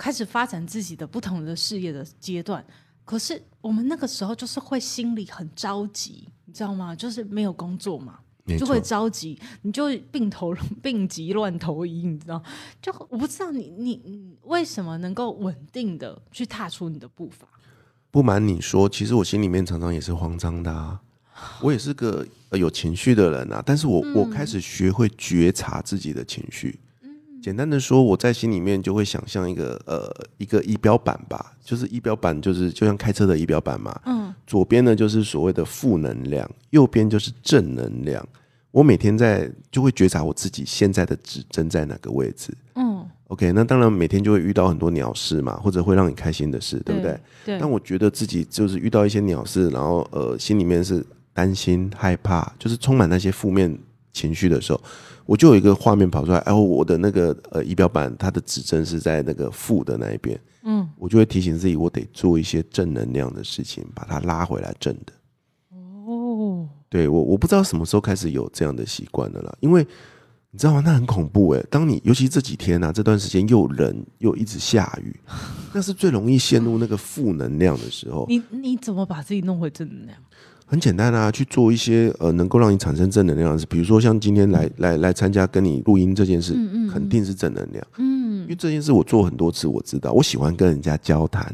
[0.02, 2.66] 开始发展自己的不同的事业的阶段。
[3.06, 6.96] 可是我们那个时候就是会心里很着急，你知道吗？
[6.96, 8.18] 就是没有工作嘛。
[8.58, 12.42] 就会着急，你就病头病急乱投医，你知道？
[12.82, 17.48] 就我不知道你你你为什么能够稳定的去踏出你的步伐？
[18.10, 21.00] 不瞒你说，其实我心里面常常也是慌张的啊。
[21.62, 26.80] 我也是个有情绪的人啊，但是我我开始学会觉察自己的情绪。
[27.42, 34.00] 简单的说，我在心里面就会想象一个呃一个仪表板吧，就是仪表板就是就像开车的仪表板嘛。
[34.06, 34.34] 嗯。
[34.46, 38.26] 左边呢就是所谓的负能量，右边就是正能量。
[38.72, 42.56] 我每天在就会觉察我自己现在的指针在哪个位置。
[42.76, 43.06] 嗯。
[43.28, 47.20] OK，那当然每天就会遇到很多鸟事嘛，或者会让你开心的事，对不对？
[47.46, 47.58] 对。
[47.58, 53.78] 但我觉得自己就是遇到一些鸟事，然后呃心里面是担心害怕，就是充满那些负面
[54.12, 54.82] 情绪的时候，
[55.32, 65.14] 我就有一个画面跑出来，哎，我的那个呃仪表板它的指针是在那个负的那一边，嗯，我就会提醒自己，我得做一些正能量的事情，把它拉回来正的。
[65.74, 69.88] 哦，对我我不知道什么时候开始有这样的习惯的了，因为。
[70.54, 70.82] 你知道吗？
[70.84, 71.64] 那很恐怖哎！
[71.70, 75.18] 当你尤其这几天啊，这段时间又冷又一直下雨，
[75.74, 78.26] 那是最容易陷入那个负能量的时候。
[78.28, 80.18] 你你怎么把自己弄回正能量？
[80.72, 86.54] 很简单啊，去做一些呃能够让你产生正能量的事，比如说像今天来来来参加跟你录音这件事，
[86.90, 87.86] 肯定是正能量。
[87.98, 91.54] 嗯，因为这件事我做很多次，我知道我喜欢跟人家交谈，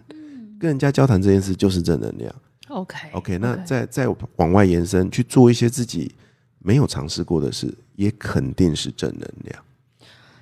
[0.60, 2.32] 跟人家交谈这件事就是正能量。
[2.68, 6.14] OK OK，那再再往外延伸去做一些自己。
[6.60, 9.64] 没有尝试过的事，也肯定是正能量。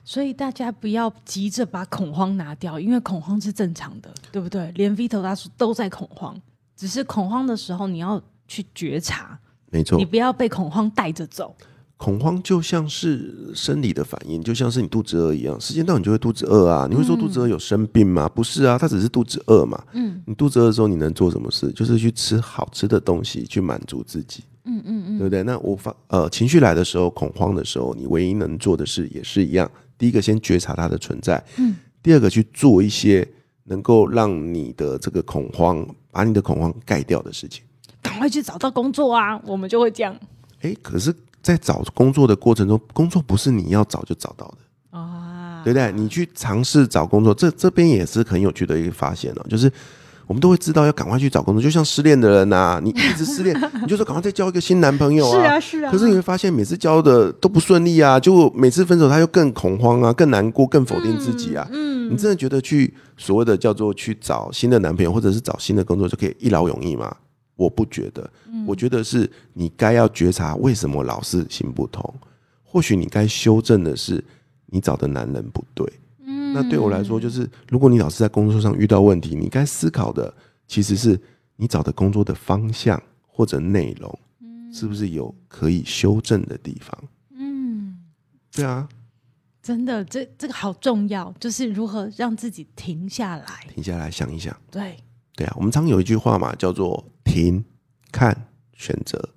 [0.03, 4.71] 所以大家不要急着把恐慌拿掉，因为恐慌是正常的，对不对？
[4.71, 6.35] 连 Vito 大叔都在恐慌，
[6.75, 9.39] 只是恐慌的时候你要去觉察，
[9.71, 11.55] 没错，你不要被恐慌带着走。
[11.97, 16.85] 恐慌就像是生理的反应，就像是你肚子饿一样，时间到你就会肚子饿啊。
[16.89, 18.27] 你会说肚子饿有生病吗？
[18.27, 19.81] 不是啊，它只是肚子饿嘛。
[19.93, 21.71] 嗯，你肚子饿的时候，你能做什么事？
[21.71, 24.43] 就是去吃好吃的东西，去满足自己。
[24.65, 25.41] 嗯嗯嗯，对不对？
[25.43, 29.69] 那我发呃情绪来的时候，恐慌的时候，你唯一能做的事也是一样。
[29.97, 31.41] 第一个，先觉察它的存在。
[31.57, 31.75] 嗯。
[32.03, 33.25] 第二个，去做一些
[33.63, 37.63] 能够让你的这个恐慌，把你的恐慌盖掉的事情。
[38.15, 39.37] 赶快去找到工作啊！
[39.45, 40.15] 我们就会这样。
[40.61, 45.91] 哎，可是，在找工作的过程中，工作不是你要找就找到的啊，对不对？
[45.91, 49.71] 你去尝试找工作，这这边也是很有趣的一个发现哦，就是。
[50.27, 55.39] 我们都会知道要赶快去找工作，就像失恋的人呐，你一直失恋， 你就说赶快再交一个新男朋友啊。
[55.39, 55.91] 是啊，是啊。
[55.91, 61.67] 可是你会发现每次交的都不顺利啊，就每次分手他又更恐慌啊，更难过，更否定自己啊。
[61.71, 62.11] 嗯。
[62.11, 67.15] 你真的觉得去所谓的叫做去找新的男朋友，或者是找新的工作就可以一劳永逸吗？
[67.55, 68.29] 我不觉得。
[68.65, 72.13] 我觉得是你该要觉察为什么老是行不通。
[72.63, 74.23] 或许你该修正的是
[74.65, 75.87] 你找的男人不对。
[76.53, 80.33] 那对我来说，就是如果你老是在工作上遇到问题，你该思考的
[80.67, 81.19] 其实是
[81.57, 84.19] 你找的工作的方向或者内容，
[84.71, 87.03] 是不是有可以修正的地方？
[87.37, 87.97] 嗯，
[88.53, 88.87] 对啊，
[89.61, 94.55] 真的，这这个好重要，就是如何让自己停下来，停下来想一想。
[94.71, 94.97] 对，
[95.35, 97.63] 对啊，我们常有一句话嘛，叫做“停、
[98.11, 99.29] 看、选择”。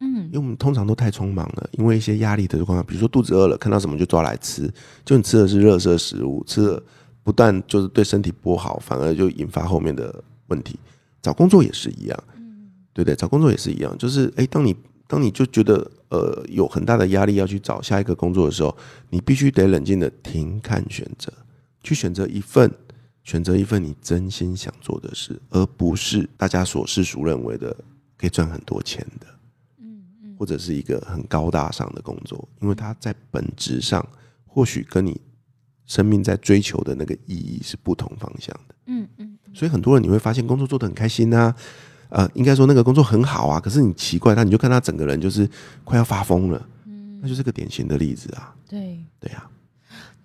[0.00, 4.70] 嗯，因为我们通常都太匆忙了，因为一些压力的状况，比如说肚子饿了，看到什么就抓来吃，
[5.06, 6.82] 就你吃的是热色食物，吃了
[7.22, 10.78] 不但就是对身体不好，反而就引发后面的问题。
[11.22, 13.16] 找工作也是一样，嗯，对不对？
[13.16, 14.76] 找工作也是一样，就是哎，当你
[15.08, 18.76] 当你就觉得呃有很大的压力要去找下一个工作的时候，
[19.08, 21.32] 你必须得冷静的停、看、选择，
[21.82, 22.70] 去选择一份，
[23.26, 27.76] 选择一份你真心想做的事，而不是大家所世俗认为的
[28.16, 29.26] 可以赚很多钱的。
[29.80, 34.06] 嗯嗯或者是一个很高大上的工作，因为它在本质上
[34.46, 35.20] 或许跟你
[35.86, 38.74] 生命在追求的那个意义是不同方向的。
[38.86, 41.52] 嗯嗯，所以很多人你会发现工作做得很开心啊，
[42.10, 45.50] 呃，应该说那个工作很好啊，可是你奇怪他，你就看他整个人就是
[45.82, 46.68] 快要发疯了。
[46.84, 48.54] 嗯，那就是个典型的例子啊。
[48.68, 49.50] 对对呀，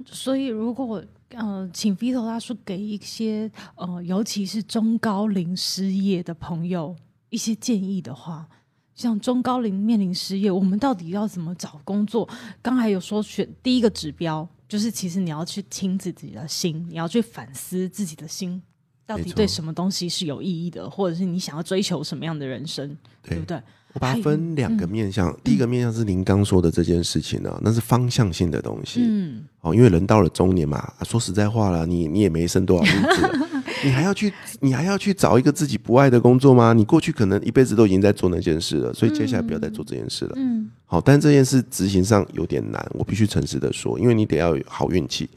[0.05, 6.95] 所以如果呃，请 Vito 大叔给一些呃，尤其是中高龄失业的朋友
[7.29, 8.47] 一些建议的话。
[8.93, 12.27] 像中高龄面临失业，我们到底要怎么找工作？
[12.61, 18.61] 刚才有说选第一个指标，就是其实你要去听自己的心，你要去反思自己的心
[19.07, 23.59] 到底对什么东西是有意义的，或者是你想要追求什么样的人生，对不对？
[23.93, 29.01] 我把它分两个面向，第一个面向是您刚说的这件事情呢，那是方向性的东西。
[29.03, 33.47] 嗯，哦，因为人到了中年嘛，说实在话了，你你也没剩多少日子了。
[33.83, 36.71] 你还要去，你还要去找一个自己不爱的工作吗？
[36.71, 40.33] 你过去可能一辈子都已经在做那件事了，所以接下来不要再做这件事了。
[40.35, 45.27] 嗯，好，但这件事执行上有点难，我必须诚实的说，因为你得要有好运气。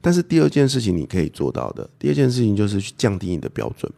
[0.00, 3.90] 但是第二件事情你可以做到的，第二件事情就是去降低你的标准。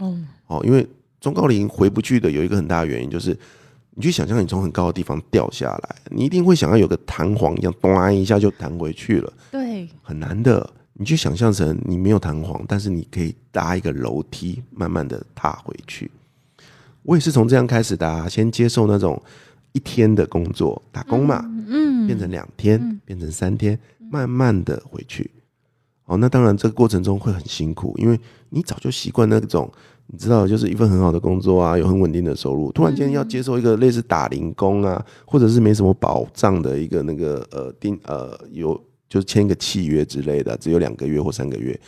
[0.00, 0.84] 嗯，哦，因为
[1.20, 3.36] 中高龄回不去的有一个很大的原因，就是
[3.94, 9.32] 你去想象你从很高的地方掉下来，你一定会想要有个弹簧一样，咚一下就弹回去了。
[9.50, 10.68] 对，很难的。
[11.00, 16.10] 你去想象成你没有弹簧，但是你可以搭一个楼梯，慢慢的踏回去。
[17.04, 19.20] 我也是从这样开始的，先接受那种
[19.70, 23.78] 一天的工作打工嘛，嗯，变成两天，变成三天，
[24.10, 25.30] 慢慢的回去。
[26.06, 29.70] 哦，那当然这个过程中会很辛苦，因为你早就习惯那种，
[30.08, 38.78] 你知道，就是一份很好的工作啊，有很稳定的收入，突然间要接受一个类似打零工啊，或者是没什么保障的一个那个呃定呃有。
[39.10, 41.80] 就是签一个契约之类的，只有两个月或三个月。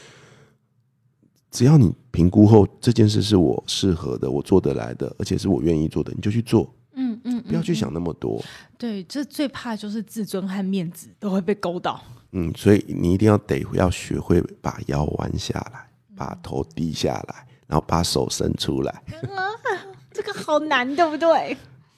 [1.50, 6.72] 只要你评估后这件事是我适合的，我做得来的，而且是我愿意做的，你就去做。
[6.94, 8.42] 嗯嗯，不要去想那么多。
[8.78, 12.02] 对，这最怕就是自尊和面子都会被勾到。
[12.32, 19.02] 嗯，所以你一定要得要学会把腰弯下来，把头低下来，然后把手伸出来。
[20.12, 21.56] 这个好难，对不对？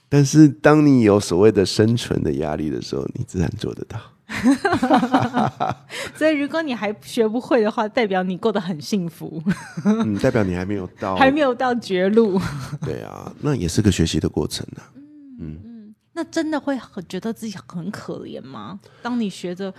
[0.08, 3.98] 但是当你有所谓的生存的压力的时候，你自然做得到。
[6.14, 9.42] 所以，如果你还学不会的话，代表你过得很幸福。
[9.84, 12.38] 嗯，代表你还没有到，还没有到绝路。
[12.84, 14.82] 对啊，那也是个学习的过程呢。
[15.40, 18.78] 嗯嗯，那真的会很觉得自己很可怜吗？
[19.02, 19.72] 当你学着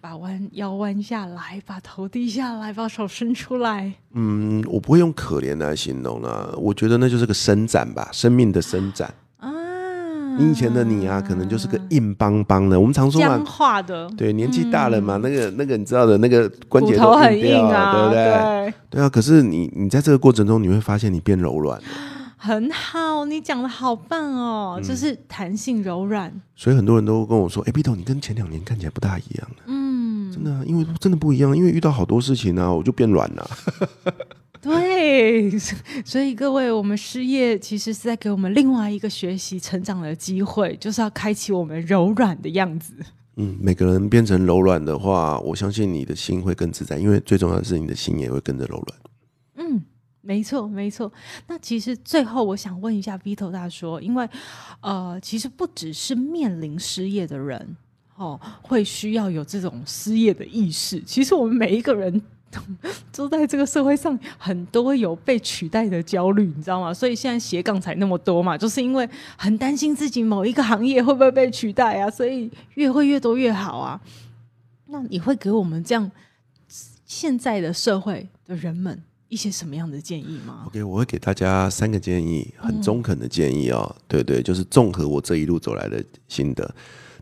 [0.00, 3.92] 把弯腰弯下来，把头低下来，把手伸出来。
[4.14, 9.12] 嗯，我不会用可怜来形容了，我觉得那就是个伸展吧，生命的伸展。
[10.38, 12.78] 你以前的你啊，可能就是个硬邦邦的。
[12.78, 14.08] 我们常说嘛，僵化的。
[14.16, 18.74] 对，年纪大了嘛，那个那个，你知道的，那个关节都很硬啊，对不对？
[18.88, 19.08] 对啊。
[19.08, 21.84] 可是你你在这个过程中，你会发现你变柔软了。
[22.42, 26.32] 很好，你讲的好棒哦，就是弹性柔软。
[26.56, 29.79] 所以很多人都跟我说：“哎头，你跟前两年看起来不大一样了。”嗯，
[30.42, 33.50] 真的，因为真的不一样，因为遇到好多事情呢，我就变软了。
[34.62, 35.50] 对，
[36.04, 42.94] 所以各位，我们失业其实是在给我们另外一个学习成长的机会，就是要开启我们柔软的样子。
[43.36, 49.00] 嗯，每个人变成柔软的话，我相信你的心会更自在，因为最重要的是你的心也会跟着柔软。
[49.56, 49.82] 嗯，
[50.20, 51.10] 没错，没错。
[51.46, 54.28] 那其实最后我想问一下 Vito 大说，因为
[54.80, 57.76] 呃，其实不只是面临失业的人
[58.20, 61.02] 哦，会需要有这种失业的意识。
[61.02, 62.22] 其实我们每一个人。
[63.14, 66.92] 都在这个社会上，很多有被取代的焦虑，你知道吗？
[66.92, 74.00] 所以现在斜杠才那么多嘛，就是因为很担心自己某一个行业会不会被取代啊，所以越会越多越好啊。
[74.86, 76.10] 那你会给我们这样
[77.06, 83.94] 现在的社会的人们一些什么样的建议吗？OK，我会给大家三个建议，很中肯的建议哦。
[84.08, 86.74] 对对，就是综合我这一路走来的心得。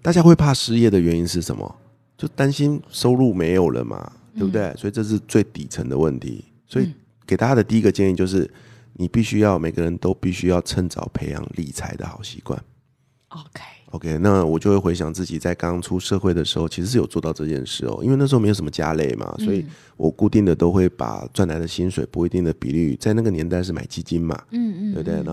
[0.03, 1.77] 大家会怕失业的原因是什么？
[2.17, 4.13] 就担心收入没有了嘛。
[4.37, 4.73] 对不对？
[4.77, 6.45] 所以这是最底层的问题。
[6.65, 6.93] 所以
[7.27, 8.49] 给大家的第一个建议就是，
[8.93, 12.63] 你必须要每个人都必须要趁早培养理财的好习惯。
[13.31, 17.99] OK，OK，那我就会回想自己在刚出社会的时候，其实是有做到这件事哦。
[18.01, 25.21] 因为那时候没有什么家累嘛，所以我固定的都会把赚来的薪水不一定的比率，在那个年代是买基金嘛，嗯嗯，对不对？
[25.25, 25.33] 那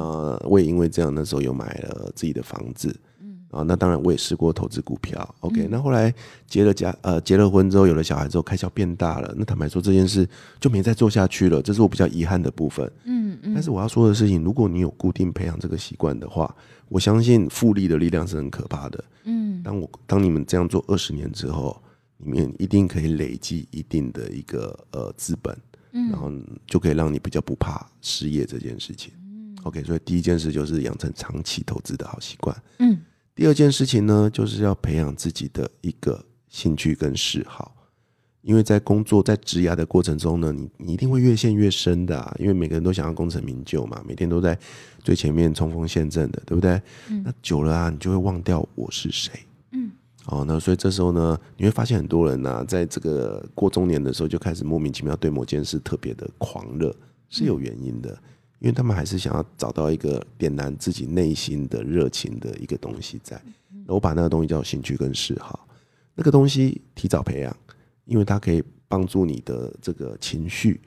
[0.49, 2.95] 我也因为这样，那时候有买了自己的房子。
[3.55, 5.65] 啊，那当然我也试过投资股票，OK。
[5.71, 6.13] 那后来
[6.45, 9.33] 结了家，呃，结了婚之后有了小孩之后，开销变大了。
[9.37, 10.27] 那坦白说这件事
[10.59, 12.91] 就没再做下去了，这是我比较遗憾的部分。
[13.05, 13.53] 嗯嗯。
[13.53, 16.53] 但是我要说的事情，如果你有固定培养这个习惯的话，
[16.89, 19.01] 我相信复利的力量是很可怕的。
[19.23, 19.63] 嗯。
[19.63, 21.81] 当我当你们这样做二十年之后，
[22.17, 25.57] 你们一定可以累积一定的一个呃资本，
[25.93, 26.29] 嗯，然后
[26.67, 29.13] 就可以让你比较不怕失业这件事情。
[29.23, 29.55] 嗯。
[29.63, 32.53] OK，所以第一件事就是养成长期投资的好习惯。
[32.79, 32.99] 嗯。
[33.35, 37.75] 第二件事情呢，就是要培养自己的一个兴趣跟嗜好，
[38.41, 44.57] 因为在工作在职涯的过程中呢，你你一定会越陷越深的，因为每个人都想要功成名就嘛，每天都在
[45.03, 46.81] 最前面冲锋陷阵的，对不对？
[47.09, 47.21] 嗯。
[47.25, 49.33] 那久了啊，你就会忘掉我是谁。
[49.71, 49.91] 嗯。
[50.27, 56.95] 哦，那所以这时候呢，你会发现很多人呢，在这个过中年的时候就开始莫名其妙对某件事特别的狂热，
[57.29, 58.17] 是有原因的。
[58.59, 63.41] 因为他们还是想要找到一个点燃自己内心的热情的一个东西在，
[63.87, 65.67] 我把那个东西叫兴趣跟嗜好，
[66.15, 67.55] 那个东西提早培养，
[68.05, 70.81] 因为它可以帮助你的这个情绪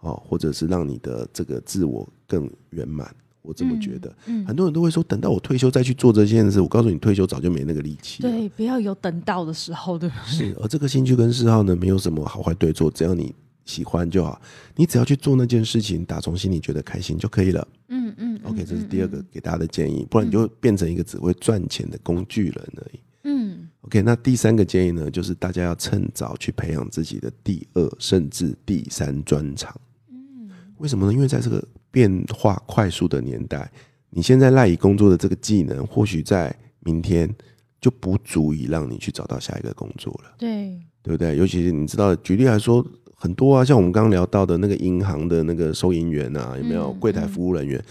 [0.00, 3.14] 哦，或者是让你的这个自我更圆满。
[3.42, 4.10] 我这么觉得，
[4.46, 6.62] 很多人都会说，等到我退休再去做这件事。
[6.62, 8.22] 我告诉你，退休早就没那个力气。
[8.22, 10.22] 对，不要有等到的时候，对吧？
[10.24, 13.34] 是，而这个兴趣跟嗜好呢，没有什么好坏对错，只要你。
[13.64, 14.40] 喜欢就好，
[14.76, 17.66] 你只要去做那件事情，打从心里觉得开心就可以了。
[17.88, 23.00] 嗯嗯，OK，这是第二个给大家的建议，不然你就变成一个只会赚钱的工具人而已。
[23.24, 29.74] 嗯，OK，那第三个建议呢，就是大家要趁早去培养自己的第二甚至第三专长。
[30.10, 31.12] 嗯，为什么呢？
[31.12, 33.70] 因为在这个变化快速的年代，
[34.10, 37.34] 你现在赖以工作的这个技能，或许在明天
[37.80, 40.34] 就不足以让你去找到下一个工作了。
[40.36, 41.34] 对，对不对？
[41.38, 42.86] 尤其是你知道，举例来说。
[43.24, 47.82] 很多啊，像我们刚刚聊到的那个银行的那个收银员啊，有没有柜台服务人员？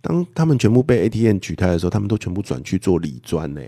[0.00, 3.62] 当他们全部被 ATM 取代的时候，他们都全部转去做理专嘞，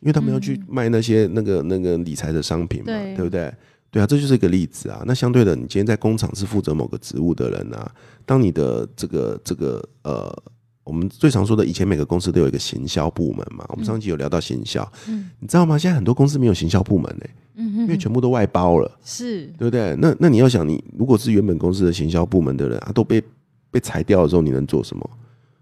[0.00, 3.54] 因为他们要去卖那些那个那个理财的商品嘛，对不对？
[3.92, 5.04] 对啊，这就是一个例子啊。
[5.06, 7.88] 那相对的，你今天在工厂是负责某个职务的人啊，
[8.26, 10.42] 当你的这个这个呃。
[10.84, 13.64] 我们最常说的，以前每个公司都有一个行销部门嘛。
[13.68, 15.78] 我们上期有聊到行销，嗯，你知道吗？
[15.78, 19.94] 现在很多公司没有行销部门嘞，嗯因为全部都外包了，是对不对？
[19.96, 23.22] 那那你要想，你如果是原本公司的行销部门的人啊，都被
[23.70, 25.08] 被裁掉的时候，你能做什么？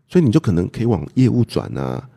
[0.08, 2.08] 所以你就可能可以往业务转啊，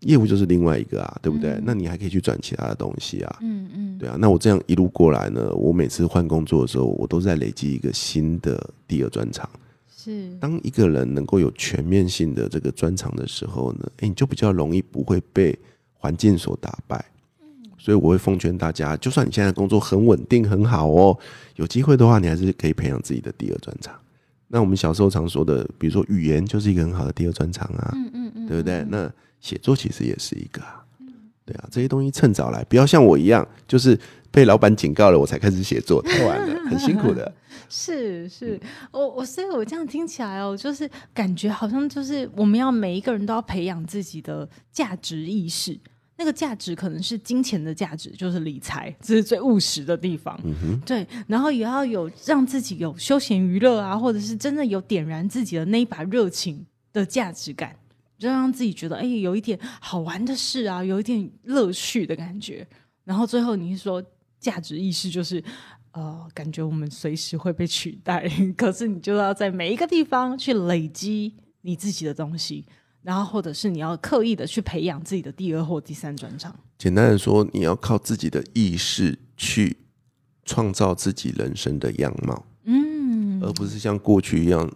[0.00, 1.60] 业务就是另外一个啊，对不对？
[1.64, 4.16] 那你还可以去转其他的东西啊，嗯嗯，对啊。
[4.18, 9.48] 那我这样一路过来呢，我每次换工作的时候，我都在累积一个新的第二专长。
[10.00, 15.58] 是，当一个人能够有全面性的这个专长的时候呢，哎，你就比较容易不会被
[15.92, 17.04] 环境所打败。
[17.80, 21.16] 所以我会奉劝大家，就算你现在工作很稳定很好哦，
[21.56, 23.94] 有机会的话，你还是可以培养自己的第二专长。
[24.48, 28.84] 那我们小时候常说的，比如说语言就是一个很好的第二专长啊，嗯嗯嗯，对不对？
[28.88, 30.84] 那写作其实也是一个啊，
[31.44, 33.98] 对啊，这些东西趁早来，不要像我一样，就是
[34.30, 37.32] 被老板警告了我才开始写作，太晚了，很辛苦的。
[37.70, 38.58] 是是，
[38.90, 45.78] 我我所以，我这样听起来哦，就是感觉好像就是我们要每一个人都要培养自己的价值意识。
[46.20, 50.36] 那个价值可能是金钱的价值，就是理财，这是最务实的地方。
[50.42, 57.76] 嗯对，然后也要有让自己有休闲娱乐啊，或者是真的有点燃自己的那一把热情的价值感，
[58.18, 62.66] 就让自己觉得哎，有一点好玩的事啊，有一点乐趣的感觉。
[63.04, 64.02] 然后最后你是说
[64.40, 65.42] 价值意识，就是
[65.92, 72.64] 呃，感觉我们随时会被取代， 可是你就要在每一个地方去累积你自己的东西。
[73.02, 76.54] 然后，或者是你要刻意的去培养自己的第二或第三专长。
[76.76, 79.76] 简单的说，你要靠自己的意识去
[80.44, 84.70] 创造自己人生的样貌，嗯，而不是像过去一样，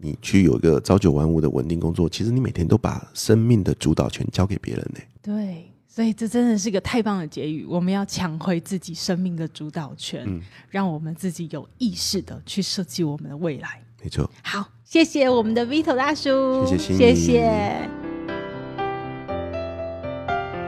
[0.00, 2.08] 你去有一个朝九晚五的稳定工作。
[2.08, 5.00] 其实你每天都把生命的主导权交给别人呢。
[5.22, 7.66] 对，所以这真的是一个太棒的结语。
[7.68, 10.40] 我们要抢回自己生命的主导权，
[10.70, 13.82] 让我们自己有意识的去设计我们的未来。
[14.00, 14.30] 没错。
[14.44, 14.64] 好。
[14.84, 17.90] 谢谢我们的 Vito 大叔，谢谢谢谢。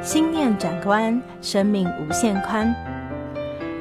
[0.02, 2.74] 心念转关，生命无限宽。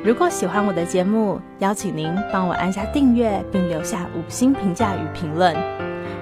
[0.06, 5.89] 如果喜欢我的节目，邀请您帮我按下订阅，并留下五星评价与评论。